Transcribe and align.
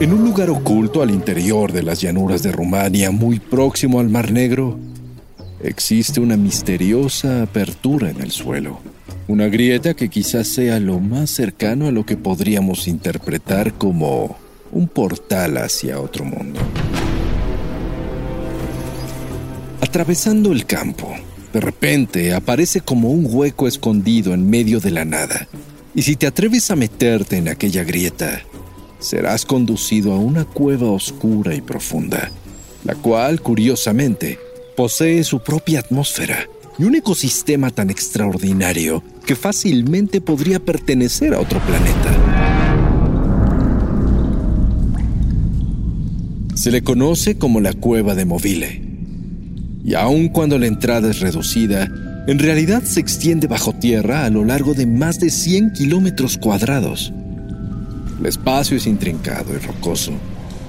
En 0.00 0.14
un 0.14 0.24
lugar 0.24 0.48
oculto 0.48 1.02
al 1.02 1.10
interior 1.10 1.72
de 1.72 1.82
las 1.82 2.00
llanuras 2.00 2.42
de 2.42 2.52
Rumania, 2.52 3.10
muy 3.10 3.38
próximo 3.38 4.00
al 4.00 4.08
Mar 4.08 4.32
Negro, 4.32 4.78
existe 5.62 6.20
una 6.20 6.38
misteriosa 6.38 7.42
apertura 7.42 8.08
en 8.08 8.22
el 8.22 8.30
suelo. 8.30 8.80
Una 9.28 9.48
grieta 9.48 9.92
que 9.92 10.08
quizás 10.08 10.48
sea 10.48 10.80
lo 10.80 11.00
más 11.00 11.28
cercano 11.28 11.86
a 11.86 11.92
lo 11.92 12.06
que 12.06 12.16
podríamos 12.16 12.88
interpretar 12.88 13.74
como 13.74 14.38
un 14.72 14.88
portal 14.88 15.58
hacia 15.58 16.00
otro 16.00 16.24
mundo. 16.24 16.60
Atravesando 19.82 20.50
el 20.52 20.64
campo, 20.64 21.14
de 21.52 21.60
repente 21.60 22.32
aparece 22.32 22.80
como 22.80 23.10
un 23.10 23.26
hueco 23.28 23.68
escondido 23.68 24.32
en 24.32 24.48
medio 24.48 24.80
de 24.80 24.92
la 24.92 25.04
nada. 25.04 25.46
Y 25.94 26.00
si 26.00 26.16
te 26.16 26.26
atreves 26.26 26.70
a 26.70 26.76
meterte 26.76 27.36
en 27.36 27.48
aquella 27.48 27.84
grieta, 27.84 28.40
serás 29.00 29.44
conducido 29.44 30.12
a 30.12 30.18
una 30.18 30.44
cueva 30.44 30.90
oscura 30.90 31.54
y 31.54 31.60
profunda, 31.60 32.30
la 32.84 32.94
cual, 32.94 33.40
curiosamente, 33.40 34.38
posee 34.76 35.24
su 35.24 35.40
propia 35.40 35.80
atmósfera 35.80 36.48
y 36.78 36.84
un 36.84 36.94
ecosistema 36.94 37.70
tan 37.70 37.90
extraordinario 37.90 39.02
que 39.26 39.36
fácilmente 39.36 40.20
podría 40.20 40.60
pertenecer 40.60 41.34
a 41.34 41.40
otro 41.40 41.60
planeta. 41.60 42.16
Se 46.54 46.70
le 46.70 46.82
conoce 46.82 47.38
como 47.38 47.60
la 47.60 47.72
cueva 47.72 48.14
de 48.14 48.26
Movile, 48.26 48.82
y 49.82 49.94
aun 49.94 50.28
cuando 50.28 50.58
la 50.58 50.66
entrada 50.66 51.10
es 51.10 51.20
reducida, 51.20 51.88
en 52.26 52.38
realidad 52.38 52.82
se 52.84 53.00
extiende 53.00 53.46
bajo 53.46 53.72
tierra 53.72 54.24
a 54.24 54.30
lo 54.30 54.44
largo 54.44 54.74
de 54.74 54.86
más 54.86 55.18
de 55.20 55.30
100 55.30 55.72
kilómetros 55.72 56.36
cuadrados. 56.36 57.12
El 58.20 58.26
espacio 58.26 58.76
es 58.76 58.86
intrincado 58.86 59.54
y 59.54 59.58
rocoso 59.58 60.12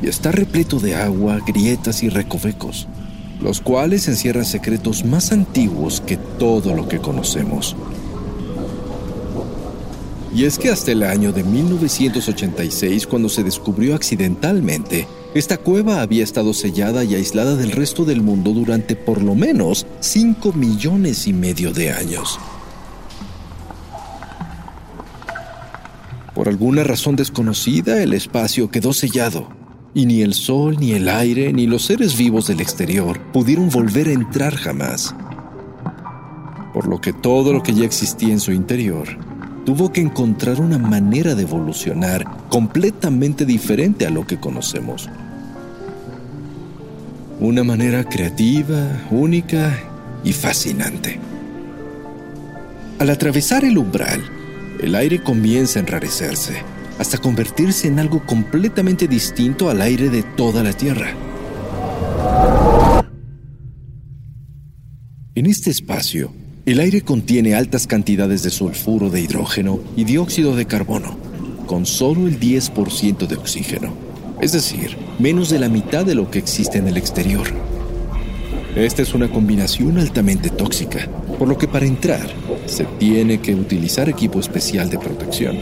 y 0.00 0.06
está 0.06 0.30
repleto 0.30 0.78
de 0.78 0.94
agua, 0.94 1.40
grietas 1.44 2.04
y 2.04 2.08
recovecos, 2.08 2.86
los 3.40 3.60
cuales 3.60 4.06
encierran 4.06 4.44
secretos 4.44 5.04
más 5.04 5.32
antiguos 5.32 6.00
que 6.00 6.16
todo 6.16 6.76
lo 6.76 6.86
que 6.86 7.00
conocemos. 7.00 7.74
Y 10.32 10.44
es 10.44 10.60
que 10.60 10.70
hasta 10.70 10.92
el 10.92 11.02
año 11.02 11.32
de 11.32 11.42
1986, 11.42 13.08
cuando 13.08 13.28
se 13.28 13.42
descubrió 13.42 13.96
accidentalmente, 13.96 15.08
esta 15.34 15.56
cueva 15.56 16.02
había 16.02 16.22
estado 16.22 16.54
sellada 16.54 17.02
y 17.02 17.16
aislada 17.16 17.56
del 17.56 17.72
resto 17.72 18.04
del 18.04 18.22
mundo 18.22 18.52
durante 18.52 18.94
por 18.94 19.20
lo 19.20 19.34
menos 19.34 19.86
5 19.98 20.52
millones 20.52 21.26
y 21.26 21.32
medio 21.32 21.72
de 21.72 21.90
años. 21.90 22.38
Alguna 26.50 26.84
razón 26.84 27.16
desconocida, 27.16 28.02
el 28.02 28.12
espacio 28.12 28.70
quedó 28.70 28.92
sellado, 28.92 29.48
y 29.94 30.06
ni 30.06 30.20
el 30.20 30.34
sol, 30.34 30.76
ni 30.78 30.92
el 30.92 31.08
aire, 31.08 31.52
ni 31.52 31.66
los 31.66 31.86
seres 31.86 32.16
vivos 32.16 32.48
del 32.48 32.60
exterior 32.60 33.20
pudieron 33.32 33.70
volver 33.70 34.08
a 34.08 34.12
entrar 34.12 34.54
jamás. 34.56 35.14
Por 36.74 36.88
lo 36.88 37.00
que 37.00 37.12
todo 37.12 37.52
lo 37.52 37.62
que 37.62 37.72
ya 37.72 37.84
existía 37.84 38.32
en 38.32 38.40
su 38.40 38.52
interior 38.52 39.08
tuvo 39.64 39.92
que 39.92 40.00
encontrar 40.00 40.60
una 40.60 40.78
manera 40.78 41.34
de 41.34 41.42
evolucionar 41.42 42.24
completamente 42.48 43.44
diferente 43.46 44.06
a 44.06 44.10
lo 44.10 44.26
que 44.26 44.38
conocemos. 44.38 45.08
Una 47.38 47.64
manera 47.64 48.04
creativa, 48.04 49.06
única 49.10 49.78
y 50.24 50.32
fascinante. 50.32 51.18
Al 52.98 53.10
atravesar 53.10 53.64
el 53.64 53.78
umbral, 53.78 54.20
el 54.82 54.94
aire 54.94 55.18
comienza 55.18 55.78
a 55.78 55.82
enrarecerse, 55.82 56.62
hasta 56.98 57.18
convertirse 57.18 57.86
en 57.86 57.98
algo 57.98 58.24
completamente 58.24 59.06
distinto 59.06 59.68
al 59.68 59.82
aire 59.82 60.08
de 60.08 60.22
toda 60.22 60.62
la 60.62 60.72
Tierra. 60.72 61.14
En 65.34 65.46
este 65.46 65.70
espacio, 65.70 66.32
el 66.64 66.80
aire 66.80 67.02
contiene 67.02 67.54
altas 67.54 67.86
cantidades 67.86 68.42
de 68.42 68.50
sulfuro 68.50 69.10
de 69.10 69.20
hidrógeno 69.20 69.80
y 69.96 70.04
dióxido 70.04 70.56
de 70.56 70.66
carbono, 70.66 71.18
con 71.66 71.84
solo 71.84 72.26
el 72.26 72.40
10% 72.40 73.26
de 73.26 73.36
oxígeno, 73.36 73.92
es 74.40 74.52
decir, 74.52 74.96
menos 75.18 75.50
de 75.50 75.58
la 75.58 75.68
mitad 75.68 76.06
de 76.06 76.14
lo 76.14 76.30
que 76.30 76.38
existe 76.38 76.78
en 76.78 76.88
el 76.88 76.96
exterior. 76.96 77.46
Esta 78.74 79.02
es 79.02 79.14
una 79.14 79.30
combinación 79.30 79.98
altamente 79.98 80.48
tóxica, 80.48 81.08
por 81.40 81.48
lo 81.48 81.56
que 81.56 81.66
para 81.66 81.86
entrar 81.86 82.28
se 82.66 82.84
tiene 82.84 83.40
que 83.40 83.54
utilizar 83.54 84.10
equipo 84.10 84.38
especial 84.38 84.90
de 84.90 84.98
protección, 84.98 85.56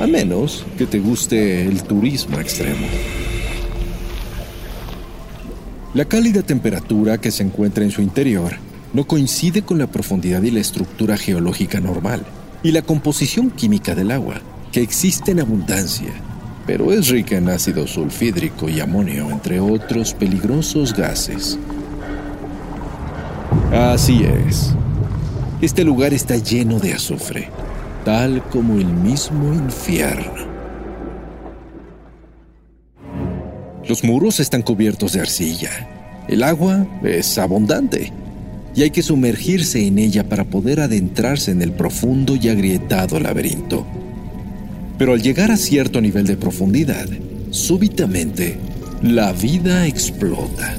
a 0.00 0.08
menos 0.08 0.66
que 0.76 0.86
te 0.86 0.98
guste 0.98 1.62
el 1.62 1.84
turismo 1.84 2.40
extremo. 2.40 2.84
La 5.94 6.04
cálida 6.06 6.42
temperatura 6.42 7.18
que 7.18 7.30
se 7.30 7.44
encuentra 7.44 7.84
en 7.84 7.92
su 7.92 8.02
interior 8.02 8.54
no 8.92 9.04
coincide 9.04 9.62
con 9.62 9.78
la 9.78 9.86
profundidad 9.86 10.42
y 10.42 10.50
la 10.50 10.58
estructura 10.58 11.16
geológica 11.16 11.78
normal 11.78 12.26
y 12.64 12.72
la 12.72 12.82
composición 12.82 13.52
química 13.52 13.94
del 13.94 14.10
agua, 14.10 14.40
que 14.72 14.80
existe 14.80 15.30
en 15.30 15.38
abundancia, 15.38 16.10
pero 16.66 16.92
es 16.92 17.06
rica 17.06 17.36
en 17.36 17.50
ácido 17.50 17.86
sulfídrico 17.86 18.68
y 18.68 18.80
amonio, 18.80 19.30
entre 19.30 19.60
otros 19.60 20.12
peligrosos 20.12 20.92
gases. 20.92 21.56
Así 23.70 24.24
es. 24.24 24.74
Este 25.64 25.82
lugar 25.82 26.12
está 26.12 26.36
lleno 26.36 26.78
de 26.78 26.92
azufre, 26.92 27.48
tal 28.04 28.46
como 28.50 28.78
el 28.78 28.84
mismo 28.84 29.54
infierno. 29.54 30.44
Los 33.88 34.04
muros 34.04 34.40
están 34.40 34.60
cubiertos 34.60 35.14
de 35.14 35.20
arcilla. 35.20 35.70
El 36.28 36.42
agua 36.42 36.86
es 37.02 37.38
abundante 37.38 38.12
y 38.76 38.82
hay 38.82 38.90
que 38.90 39.02
sumergirse 39.02 39.86
en 39.86 39.98
ella 39.98 40.28
para 40.28 40.44
poder 40.44 40.80
adentrarse 40.80 41.52
en 41.52 41.62
el 41.62 41.72
profundo 41.72 42.36
y 42.36 42.50
agrietado 42.50 43.18
laberinto. 43.18 43.86
Pero 44.98 45.14
al 45.14 45.22
llegar 45.22 45.50
a 45.50 45.56
cierto 45.56 46.02
nivel 46.02 46.26
de 46.26 46.36
profundidad, 46.36 47.08
súbitamente, 47.48 48.58
la 49.00 49.32
vida 49.32 49.86
explota. 49.86 50.74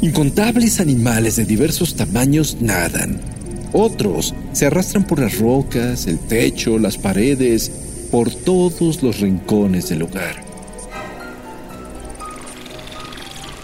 Incontables 0.00 0.80
animales 0.80 1.36
de 1.36 1.44
diversos 1.44 1.96
tamaños 1.96 2.56
nadan. 2.58 3.31
Otros 3.72 4.34
se 4.52 4.66
arrastran 4.66 5.04
por 5.04 5.20
las 5.20 5.38
rocas, 5.38 6.06
el 6.06 6.18
techo, 6.18 6.78
las 6.78 6.98
paredes, 6.98 7.70
por 8.10 8.30
todos 8.30 9.02
los 9.02 9.20
rincones 9.20 9.88
del 9.88 10.00
lugar. 10.00 10.44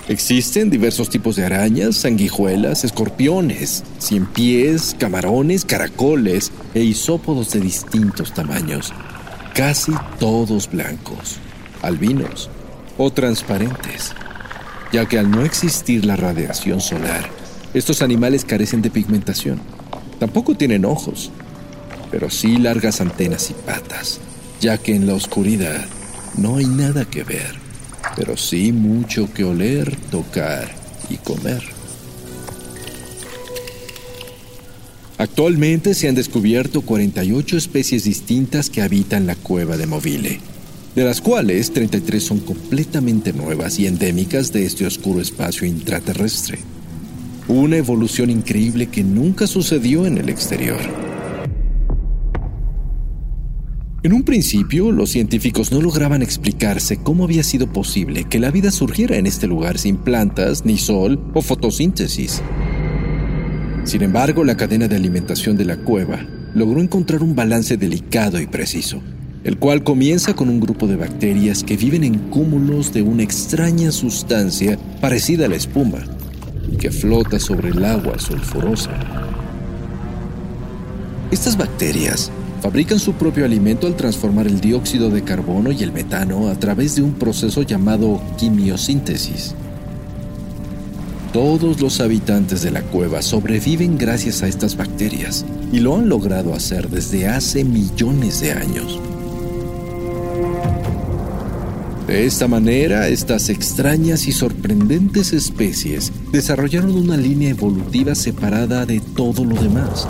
Existen 0.09 0.71
diversos 0.71 1.11
tipos 1.11 1.37
de 1.37 1.45
arañas, 1.45 1.97
sanguijuelas, 1.97 2.85
escorpiones, 2.85 3.85
cien 3.99 4.25
pies, 4.25 4.97
camarones, 4.99 5.67
caracoles 5.67 6.51
e 6.75 6.83
isópodos 6.83 7.51
de 7.53 7.61
distintos 7.61 8.33
tamaños, 8.33 8.95
casi 9.55 9.93
todos 10.19 10.71
blancos, 10.71 11.37
albinos 11.83 12.49
o 12.97 13.11
transparentes 13.11 14.15
ya 14.93 15.07
que 15.07 15.19
al 15.19 15.31
no 15.31 15.45
existir 15.45 16.05
la 16.05 16.17
radiación 16.17 16.81
solar, 16.81 17.29
estos 17.75 18.03
animales 18.03 18.45
carecen 18.45 18.83
de 18.83 18.91
pigmentación. 18.91 19.61
Tampoco 20.19 20.55
tienen 20.55 20.85
ojos, 20.85 21.31
pero 22.11 22.31
sí 22.31 22.57
largas 22.57 23.01
antenas 23.01 23.51
y 23.51 23.55
patas, 23.55 24.21
ya 24.61 24.79
que 24.79 24.95
en 24.95 25.07
la 25.07 25.15
oscuridad 25.15 25.87
no 26.37 26.57
hay 26.57 26.67
nada 26.67 27.05
que 27.05 27.25
ver, 27.25 27.55
pero 28.17 28.37
sí 28.37 28.73
mucho 28.73 29.33
que 29.33 29.45
oler, 29.45 29.97
tocar 30.11 30.69
y 31.09 31.17
comer. 31.17 31.63
Actualmente 35.19 35.95
se 35.95 36.09
han 36.09 36.15
descubierto 36.15 36.83
48 36.83 37.57
especies 37.57 38.05
distintas 38.05 38.71
que 38.71 38.83
habitan 38.83 39.27
la 39.27 39.35
cueva 39.35 39.77
de 39.77 39.87
Movile 39.87 40.41
de 40.99 41.05
las 41.05 41.21
cuales 41.21 41.73
33 41.73 42.21
son 42.21 42.41
completamente 42.41 43.33
nuevas 43.33 43.79
y 43.79 43.87
endémicas 43.87 44.53
de 44.53 44.67
este 44.67 44.85
oscuro 44.85 45.21
espacio 45.21 45.65
intraterrestre. 45.65 46.59
Una 47.49 47.79
evolución 47.79 48.29
increíble 48.29 48.89
que 48.89 49.03
nunca 49.03 49.47
sucedió 49.47 50.05
en 50.05 50.19
el 50.19 50.29
exterior. 50.29 50.77
En 54.03 54.13
un 54.13 54.23
principio, 54.23 54.93
los 54.93 55.09
científicos 55.09 55.73
no 55.73 55.81
lograban 55.81 56.21
explicarse 56.21 56.99
cómo 56.99 57.25
había 57.25 57.43
sido 57.43 57.73
posible 57.73 58.25
que 58.25 58.39
la 58.39 58.51
vida 58.51 58.71
surgiera 58.71 59.17
en 59.17 59.27
este 59.27 59.47
lugar 59.47 59.79
sin 59.79 59.97
plantas, 59.97 60.67
ni 60.67 60.77
sol 60.77 61.19
o 61.33 61.41
fotosíntesis. 61.41 62.43
Sin 63.85 64.03
embargo, 64.03 64.45
la 64.45 64.59
cadena 64.59 64.87
de 64.87 64.97
alimentación 64.97 65.57
de 65.57 65.65
la 65.65 65.79
cueva 65.79 66.27
logró 66.55 66.83
encontrar 66.83 67.23
un 67.23 67.35
balance 67.35 67.79
delicado 67.79 68.39
y 68.43 68.47
preciso, 68.47 69.01
el 69.43 69.57
cual 69.57 69.83
comienza 69.85 70.35
con 70.35 70.51
un 70.51 70.61
grupo 70.61 70.87
de 70.87 70.97
bacterias 70.97 71.65
que 71.65 71.79
viven 71.79 72.05
en 72.05 72.19
cúmulos 72.29 72.93
de 72.93 73.01
una 73.01 73.23
extraña 73.23 73.91
sustancia 73.91 74.79
parecida 75.01 75.47
a 75.47 75.49
la 75.49 75.57
espuma, 75.57 76.05
que 76.79 76.91
flota 76.91 77.39
sobre 77.39 77.69
el 77.71 77.85
agua 77.85 78.19
sulfurosa. 78.19 78.93
Estas 81.31 81.57
bacterias 81.57 82.31
Fabrican 82.61 82.99
su 82.99 83.13
propio 83.13 83.45
alimento 83.45 83.87
al 83.87 83.95
transformar 83.95 84.47
el 84.47 84.61
dióxido 84.61 85.11
de 85.11 85.23
carbono 85.23 85.71
y 85.71 85.83
el 85.83 85.93
metano 85.93 86.49
a 86.49 86.57
través 86.57 86.97
de 86.97 87.03
un 87.03 87.13
proceso 87.13 87.63
llamado 87.63 88.21
quimiosíntesis. 88.37 89.55
Todos 91.33 91.81
los 91.81 92.01
habitantes 92.01 92.63
de 92.63 92.73
la 92.73 92.83
cueva 92.83 93.23
sobreviven 93.23 93.97
gracias 93.97 94.43
a 94.43 94.49
estas 94.49 94.77
bacterias 94.77 95.45
y 95.73 95.79
lo 95.79 95.97
han 95.97 96.09
logrado 96.09 96.53
hacer 96.53 96.89
desde 96.89 97.29
hace 97.29 97.65
millones 97.65 98.41
de 98.41 98.53
años. 98.53 98.99
De 102.09 102.27
esta 102.27 102.49
manera, 102.49 103.07
estas 103.07 103.49
extrañas 103.49 104.27
y 104.27 104.33
sorprendentes 104.33 105.33
especies 105.33 106.11
desarrollaron 106.33 106.97
una 106.97 107.17
línea 107.17 107.51
evolutiva 107.51 108.17
separada 108.17 108.85
de 108.85 109.01
todo 109.15 109.45
lo 109.45 109.55
demás 109.55 110.09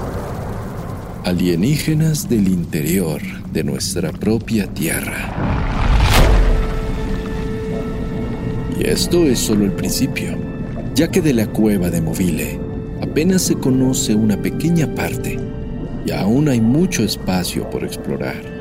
alienígenas 1.29 2.27
del 2.27 2.49
interior 2.49 3.21
de 3.53 3.63
nuestra 3.63 4.13
propia 4.13 4.67
Tierra. 4.73 5.31
Y 8.81 8.87
esto 8.87 9.25
es 9.25 9.39
solo 9.39 9.67
el 9.67 9.73
principio, 9.73 10.39
ya 10.95 11.11
que 11.11 11.21
de 11.21 11.35
la 11.35 11.47
cueva 11.49 11.91
de 11.91 12.01
Movile 12.01 12.59
apenas 13.03 13.43
se 13.43 13.57
conoce 13.57 14.15
una 14.15 14.41
pequeña 14.41 14.95
parte 14.95 15.39
y 16.07 16.13
aún 16.13 16.49
hay 16.49 16.63
mucho 16.63 17.03
espacio 17.03 17.69
por 17.69 17.85
explorar. 17.85 18.58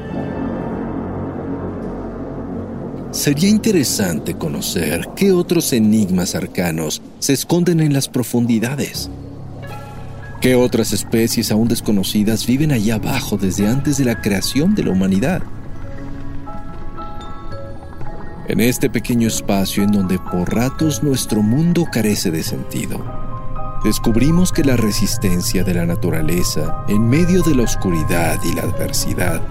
Sería 3.18 3.50
interesante 3.50 4.36
conocer 4.36 5.10
qué 5.16 5.32
otros 5.32 5.74
enigmas 5.74 6.36
arcanos 6.36 7.02
se 7.18 7.34
esconden 7.34 7.80
en 7.80 7.92
las 7.92 8.08
profundidades 8.08 9.10
¿Qué 10.40 10.54
otras 10.54 10.94
especies 10.94 11.52
aún 11.52 11.68
desconocidas 11.68 12.46
viven 12.46 12.72
allá 12.72 12.96
abajo 12.96 13.36
desde 13.36 13.68
antes 13.68 13.98
de 13.98 14.06
la 14.06 14.22
creación 14.22 14.76
de 14.76 14.84
la 14.84 14.92
humanidad? 14.92 15.42
En 18.48 18.60
este 18.60 18.88
pequeño 18.88 19.30
espacio 19.30 19.82
en 19.82 19.94
donde 19.94 20.20
por 20.20 20.54
ratos 20.54 21.02
nuestro 21.02 21.42
mundo 21.42 21.88
carece 21.92 22.30
de 22.30 22.44
sentido, 22.44 23.04
descubrimos 23.84 24.52
que 24.52 24.64
la 24.64 24.78
resistencia 24.78 25.64
de 25.64 25.74
la 25.74 25.88
naturaleza 25.88 26.86
en 26.88 27.10
medio 27.10 27.42
de 27.42 27.56
la 27.56 27.64
oscuridad 27.64 28.40
y 28.44 28.54
la 28.54 28.62
adversidad 28.62 29.42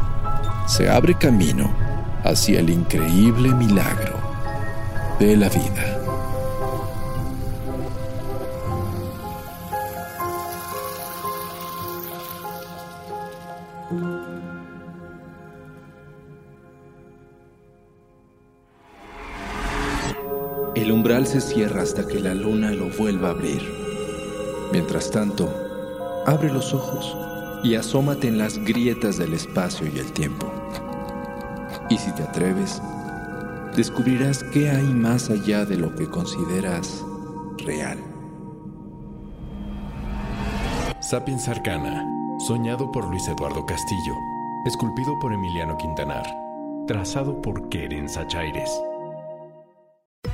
se 0.69 0.89
abre 0.89 1.19
camino 1.19 1.86
hacia 2.26 2.61
el 2.61 2.70
increíble 2.70 3.55
milagro 3.55 4.19
de 5.20 5.37
la 5.37 5.49
vida. 5.49 5.93
El 20.75 20.93
umbral 20.93 21.26
se 21.26 21.40
cierra 21.40 21.82
hasta 21.82 22.06
que 22.06 22.20
la 22.20 22.34
luna 22.34 22.70
lo 22.72 22.90
vuelva 22.90 23.29
a 23.29 23.31
abrir. 23.31 23.62
Mientras 24.72 25.11
tanto, 25.11 25.49
abre 26.26 26.52
los 26.52 26.75
ojos 26.75 27.17
y 27.62 27.76
asómate 27.76 28.29
en 28.29 28.38
las 28.38 28.58
grietas 28.58 29.17
del 29.17 29.32
espacio 29.32 29.87
y 29.87 29.99
el 29.99 30.12
tiempo. 30.12 30.56
Y 31.88 31.99
si 31.99 32.11
te 32.12 32.23
atreves, 32.23 32.83
descubrirás 33.77 34.43
qué 34.53 34.71
hay 34.71 34.85
más 34.85 35.31
allá 35.31 35.65
de 35.65 35.77
lo 35.77 35.94
que 35.94 36.06
consideras 36.06 37.05
real. 37.59 37.99
Sapiens 41.00 41.47
Arcana, 41.47 42.05
soñado 42.49 42.91
por 42.91 43.09
Luis 43.09 43.29
Eduardo 43.29 43.65
Castillo, 43.65 44.15
esculpido 44.67 45.17
por 45.21 45.33
Emiliano 45.33 45.79
Quintanar, 45.79 46.27
trazado 46.88 47.41
por 47.41 47.69
Keren 47.69 48.09
Sachaires. 48.09 48.71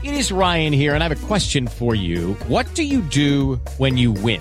It 0.03 0.15
is 0.15 0.33
Ryan 0.33 0.73
here, 0.73 0.95
and 0.95 1.03
I 1.03 1.09
have 1.09 1.13
a 1.13 1.27
question 1.27 1.69
for 1.69 1.95
you. 1.95 2.35
What 2.49 2.67
do 2.75 2.83
you 2.83 3.03
do 3.03 3.61
when 3.79 3.97
you 3.97 4.13
win? 4.13 4.41